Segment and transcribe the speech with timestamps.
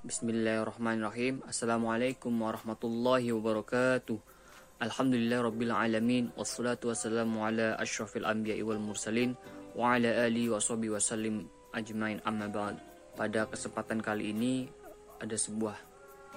[0.00, 1.44] Bismillahirrahmanirrahim.
[1.44, 4.16] Assalamualaikum warahmatullahi wabarakatuh.
[4.80, 9.36] Alhamdulillah rabbil alamin wassalatu wassalamu ala asyrafil anbiya'i wal mursalin
[9.76, 11.44] wa ala alihi wa sahbihi wasallim
[11.76, 12.80] ajmain amma ba'd.
[13.12, 14.72] Pada kesempatan kali ini
[15.20, 15.76] ada sebuah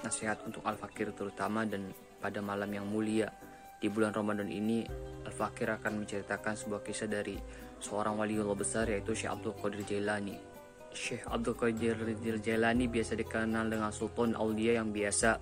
[0.04, 1.88] nasihat untuk al-fakir terutama dan
[2.20, 3.32] pada malam yang mulia
[3.80, 4.84] di bulan Ramadan ini
[5.24, 7.40] al-fakir akan menceritakan sebuah kisah dari
[7.80, 10.53] seorang waliullah besar yaitu Syekh Abdul Qadir Jailani
[10.94, 11.98] Syekh Abdul Qadir
[12.38, 15.36] Jailani biasa dikenal dengan Sultan Aulia yang biasa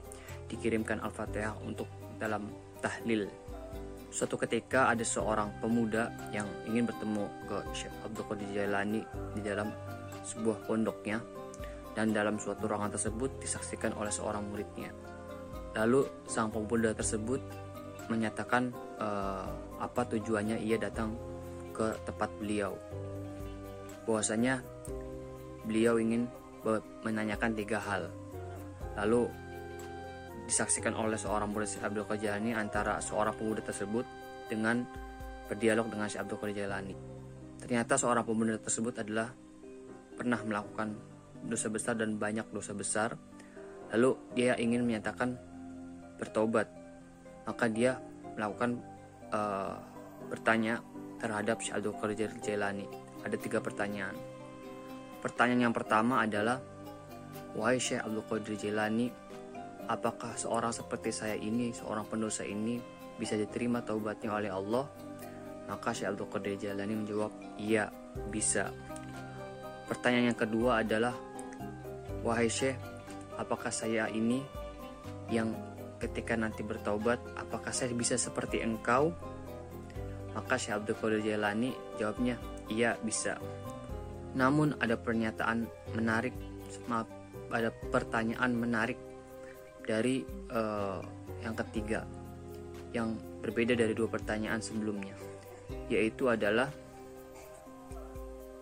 [0.48, 1.86] dikirimkan Al-Fatihah untuk
[2.16, 2.48] dalam
[2.80, 3.28] tahlil.
[4.08, 9.04] Suatu ketika ada seorang pemuda yang ingin bertemu ke Syekh Abdul Qadir Jailani
[9.36, 9.68] di dalam
[10.24, 11.20] sebuah pondoknya
[11.92, 14.88] dan dalam suatu ruangan tersebut disaksikan oleh seorang muridnya.
[15.76, 17.40] Lalu sang pemuda tersebut
[18.08, 19.48] menyatakan uh,
[19.80, 21.16] apa tujuannya ia datang
[21.72, 22.76] ke tempat beliau.
[24.04, 24.60] Bahwasanya
[25.66, 26.26] beliau ingin
[27.02, 28.10] menanyakan tiga hal.
[28.98, 29.26] Lalu
[30.46, 34.04] disaksikan oleh seorang murid Syekh Abdul Qadir Jalani antara seorang pemuda tersebut
[34.50, 34.82] dengan
[35.46, 36.94] berdialog dengan Syekh Abdul Qadir Jalani.
[37.62, 39.30] Ternyata seorang pemuda tersebut adalah
[40.18, 40.98] pernah melakukan
[41.46, 43.14] dosa besar dan banyak dosa besar.
[43.94, 45.38] Lalu dia ingin menyatakan
[46.18, 46.66] bertobat.
[47.42, 47.98] Maka dia
[48.38, 48.78] melakukan
[49.34, 49.74] uh,
[50.30, 50.78] bertanya
[51.18, 52.86] terhadap Syekh Abdul Qadir Jalani.
[53.22, 54.31] Ada tiga pertanyaan.
[55.22, 56.58] Pertanyaan yang pertama adalah,
[57.54, 59.06] Wahai Syekh Abdul Qadir Jilani,
[59.86, 62.82] apakah seorang seperti saya ini, seorang pendosa ini,
[63.14, 64.82] bisa diterima taubatnya oleh Allah?
[65.70, 67.30] Maka Syekh Abdul Qadir Jilani menjawab,
[67.62, 67.86] iya,
[68.34, 68.74] bisa.
[69.86, 71.14] Pertanyaan yang kedua adalah,
[72.26, 72.74] Wahai Syekh,
[73.38, 74.42] apakah saya ini
[75.30, 75.54] yang
[76.02, 79.14] ketika nanti bertaubat, apakah saya bisa seperti engkau?
[80.34, 83.38] Maka Syekh Abdul Qadir Jailani jawabnya, iya bisa.
[84.32, 86.32] Namun ada pernyataan menarik,
[86.88, 87.08] maaf,
[87.52, 88.96] ada pertanyaan menarik
[89.84, 91.02] dari uh,
[91.42, 92.06] yang ketiga
[92.92, 95.16] yang berbeda dari dua pertanyaan sebelumnya,
[95.88, 96.68] yaitu adalah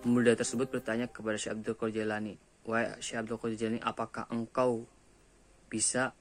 [0.01, 4.87] pemuda tersebut bertanya kepada Syekh Abdul Qadir Jalani, "Wahai Syekh Abdul Qadir apakah engkau
[5.69, 6.15] bisa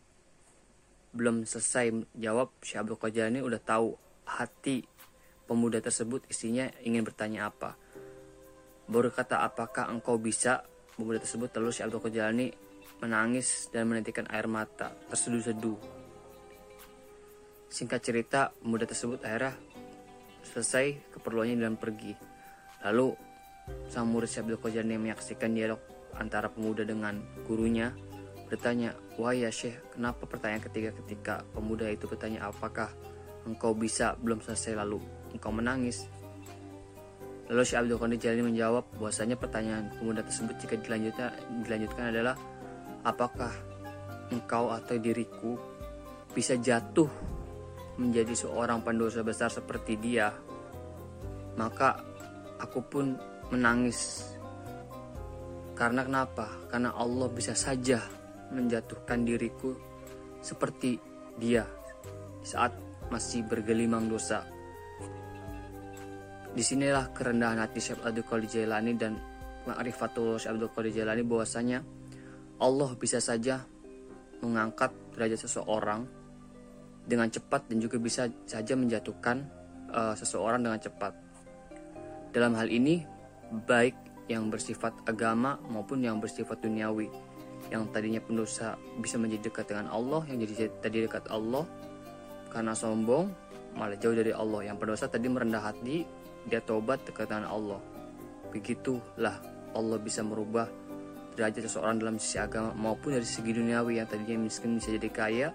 [1.14, 3.96] belum selesai jawab Syekh Abdul Qadir udah tahu
[4.26, 4.86] hati
[5.46, 7.78] pemuda tersebut isinya ingin bertanya apa?"
[8.90, 10.66] Berkata, apakah engkau bisa?
[10.98, 12.50] Pemuda tersebut lalu si Abdul Qajalani
[13.00, 15.78] menangis dan menitikan air mata, terseduh-seduh.
[17.70, 19.54] Singkat cerita, pemuda tersebut akhirnya
[20.42, 22.18] selesai keperluannya dan pergi.
[22.82, 23.14] Lalu,
[23.88, 25.80] sang murid si Abdul Qajalani menyaksikan dialog
[26.18, 27.94] antara pemuda dengan gurunya
[28.50, 32.90] bertanya, Wah ya Syekh, kenapa pertanyaan ketiga ketika pemuda itu bertanya apakah
[33.46, 34.98] engkau bisa belum selesai lalu
[35.32, 36.10] engkau menangis?
[37.50, 41.34] Lalu Syekh Abdul Qadir Jalani menjawab bahwasanya pertanyaan pemuda tersebut jika dilanjutkan,
[41.66, 42.36] dilanjutkan adalah
[43.02, 43.50] apakah
[44.30, 45.58] engkau atau diriku
[46.30, 47.10] bisa jatuh
[47.98, 50.30] menjadi seorang pendosa besar seperti dia?
[51.58, 51.98] Maka
[52.62, 53.18] aku pun
[53.50, 54.30] menangis.
[55.74, 56.70] Karena kenapa?
[56.70, 57.98] Karena Allah bisa saja
[58.54, 59.74] menjatuhkan diriku
[60.38, 61.02] seperti
[61.42, 61.66] dia
[62.46, 62.78] saat
[63.10, 64.59] masih bergelimang dosa
[66.60, 69.16] Di sinilah kerendahan hati Syekh Abdul Qadir Jailani dan
[69.64, 71.80] ma'rifatul Syekh Abdul Qadir Jailani bahwasanya
[72.60, 73.64] Allah bisa saja
[74.44, 76.04] mengangkat derajat seseorang
[77.08, 79.48] dengan cepat dan juga bisa saja menjatuhkan
[79.96, 81.16] uh, seseorang dengan cepat.
[82.36, 83.08] Dalam hal ini,
[83.64, 87.08] baik yang bersifat agama maupun yang bersifat duniawi.
[87.72, 91.64] Yang tadinya pendosa bisa menjadi dekat dengan Allah, yang jadi tadi dekat Allah
[92.52, 93.32] karena sombong
[93.80, 94.68] malah jauh dari Allah.
[94.68, 97.82] Yang pendosa tadi merendah hati dia tobat dekat dengan Allah.
[98.54, 99.38] Begitulah
[99.76, 100.70] Allah bisa merubah
[101.38, 105.48] derajat seseorang dalam sisi agama maupun dari segi duniawi yang tadinya miskin bisa jadi kaya,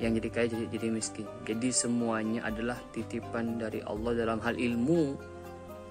[0.00, 1.26] yang jadi kaya jadi, jadi miskin.
[1.44, 5.20] Jadi semuanya adalah titipan dari Allah dalam hal ilmu,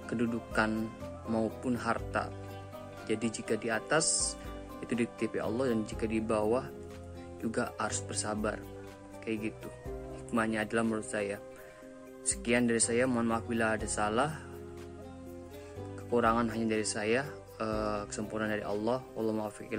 [0.09, 0.89] kedudukan
[1.29, 2.33] maupun harta.
[3.05, 4.37] Jadi jika di atas
[4.81, 6.65] itu dititipi Allah dan jika di bawah
[7.37, 8.57] juga harus bersabar.
[9.21, 9.69] Kayak gitu.
[10.17, 11.37] Hikmahnya adalah menurut saya.
[12.21, 14.29] Sekian dari saya, mohon maaf bila ada salah.
[15.97, 17.25] Kekurangan hanya dari saya,
[17.57, 19.01] uh, kesempurnaan dari Allah.
[19.17, 19.73] Wallahu muwaffiq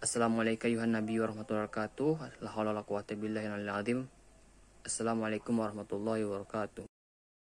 [0.00, 2.40] Assalamualaikum warahmatullahi wabarakatuh.
[2.40, 2.88] La haula wala
[4.80, 6.89] Assalamualaikum warahmatullahi wabarakatuh.